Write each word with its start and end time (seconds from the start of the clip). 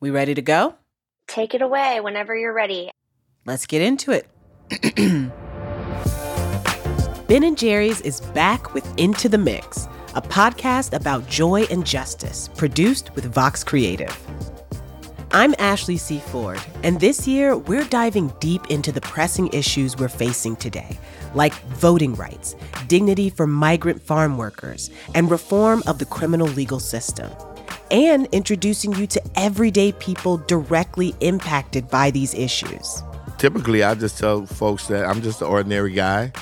We 0.00 0.10
ready 0.10 0.34
to 0.34 0.42
go? 0.42 0.76
Take 1.26 1.54
it 1.54 1.62
away 1.62 2.00
whenever 2.00 2.36
you're 2.36 2.52
ready. 2.52 2.90
Let's 3.44 3.66
get 3.66 3.82
into 3.82 4.12
it. 4.12 4.28
ben 7.26 7.42
and 7.42 7.58
Jerry's 7.58 8.00
is 8.02 8.20
back 8.20 8.74
with 8.74 8.86
Into 8.96 9.28
the 9.28 9.38
Mix, 9.38 9.88
a 10.14 10.22
podcast 10.22 10.92
about 10.92 11.28
joy 11.28 11.62
and 11.64 11.84
justice, 11.84 12.48
produced 12.56 13.12
with 13.16 13.24
Vox 13.24 13.64
Creative. 13.64 14.16
I'm 15.32 15.56
Ashley 15.58 15.96
C. 15.96 16.20
Ford, 16.20 16.60
and 16.84 17.00
this 17.00 17.26
year 17.26 17.56
we're 17.56 17.84
diving 17.84 18.32
deep 18.38 18.70
into 18.70 18.92
the 18.92 19.00
pressing 19.00 19.48
issues 19.48 19.96
we're 19.96 20.08
facing 20.08 20.54
today, 20.54 20.96
like 21.34 21.54
voting 21.70 22.14
rights, 22.14 22.54
dignity 22.86 23.30
for 23.30 23.48
migrant 23.48 24.00
farm 24.00 24.38
workers, 24.38 24.90
and 25.16 25.28
reform 25.28 25.82
of 25.88 25.98
the 25.98 26.06
criminal 26.06 26.46
legal 26.46 26.78
system 26.78 27.32
and 27.90 28.26
introducing 28.32 28.94
you 28.94 29.06
to 29.06 29.22
everyday 29.36 29.92
people 29.92 30.38
directly 30.38 31.14
impacted 31.20 31.88
by 31.88 32.10
these 32.10 32.34
issues. 32.34 33.02
Typically, 33.38 33.82
I 33.82 33.94
just 33.94 34.18
tell 34.18 34.46
folks 34.46 34.88
that 34.88 35.04
I'm 35.06 35.22
just 35.22 35.40
an 35.40 35.48
ordinary 35.48 35.92
guy 35.92 36.32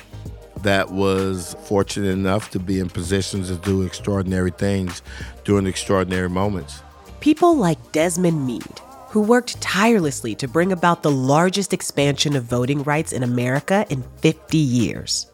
that 0.63 0.91
was 0.91 1.55
fortunate 1.65 2.09
enough 2.09 2.51
to 2.51 2.59
be 2.59 2.81
in 2.81 2.89
positions 2.89 3.49
to 3.49 3.57
do 3.57 3.83
extraordinary 3.83 4.51
things 4.51 5.03
during 5.45 5.67
extraordinary 5.67 6.31
moments. 6.31 6.83
People 7.21 7.55
like 7.57 7.93
Desmond 7.93 8.47
Meade, 8.47 8.81
who 9.09 9.21
worked 9.21 9.61
tirelessly 9.61 10.35
to 10.37 10.49
bring 10.49 10.73
about 10.73 11.03
the 11.03 11.11
largest 11.11 11.73
expansion 11.73 12.35
of 12.35 12.45
voting 12.45 12.83
rights 12.83 13.13
in 13.13 13.23
America 13.23 13.87
in 13.91 14.03
50 14.23 14.57
years. 14.57 15.31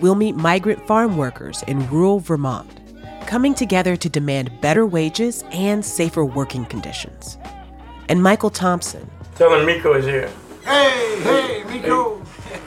We'll 0.00 0.14
meet 0.14 0.36
migrant 0.36 0.86
farm 0.86 1.16
workers 1.16 1.62
in 1.62 1.88
rural 1.88 2.20
Vermont 2.20 2.85
coming 3.26 3.54
together 3.54 3.96
to 3.96 4.08
demand 4.08 4.60
better 4.60 4.86
wages 4.86 5.44
and 5.50 5.84
safer 5.84 6.24
working 6.24 6.64
conditions. 6.64 7.38
And 8.08 8.22
Michael 8.22 8.50
Thompson. 8.50 9.10
Tell 9.34 9.52
him 9.52 9.66
Miko 9.66 9.94
is 9.94 10.06
here. 10.06 10.30
Hey, 10.64 11.20
hey, 11.22 11.64
Miko. 11.64 12.16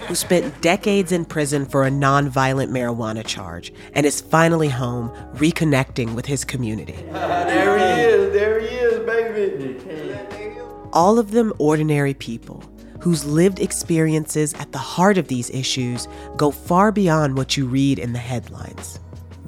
Who 0.08 0.16
spent 0.16 0.62
decades 0.62 1.12
in 1.12 1.26
prison 1.26 1.66
for 1.66 1.86
a 1.86 1.90
nonviolent 1.90 2.70
marijuana 2.70 3.26
charge 3.26 3.72
and 3.94 4.06
is 4.06 4.22
finally 4.22 4.68
home 4.68 5.10
reconnecting 5.36 6.16
with 6.16 6.26
his 6.26 6.44
community. 6.44 6.94
there 7.12 7.78
he 7.78 8.02
is, 8.02 8.34
there 8.34 8.60
he 8.60 8.68
is, 8.68 9.00
baby. 9.06 9.80
All 10.92 11.20
of 11.20 11.32
them 11.32 11.54
ordinary 11.60 12.16
people 12.16 12.64
whose 13.00 13.24
lived 13.24 13.60
experiences 13.60 14.54
at 14.56 14.72
the 14.72 14.78
heart 14.78 15.18
of 15.18 15.28
these 15.28 15.50
issues 15.52 16.08
go 16.36 16.52
far 16.52 16.92
beyond 16.92 17.38
what 17.38 17.56
you 17.56 17.66
read 17.66 18.00
in 18.00 18.12
the 18.12 18.20
headlines 18.20 19.00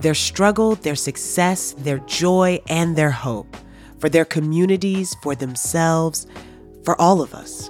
their 0.02 0.16
struggle, 0.16 0.76
their 0.76 0.96
success, 0.96 1.74
their 1.78 2.00
joy, 2.00 2.60
and 2.68 2.96
their 2.96 3.12
hope 3.12 3.56
for 4.02 4.10
their 4.10 4.26
communities, 4.26 5.16
for 5.22 5.36
themselves, 5.36 6.26
for 6.84 7.00
all 7.00 7.22
of 7.22 7.36
us. 7.36 7.70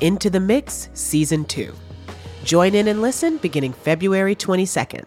Into 0.00 0.30
the 0.30 0.40
Mix, 0.40 0.88
Season 0.94 1.44
2. 1.44 1.74
Join 2.44 2.74
in 2.74 2.88
and 2.88 3.02
listen 3.02 3.36
beginning 3.38 3.72
February 3.72 4.36
22nd. 4.36 5.04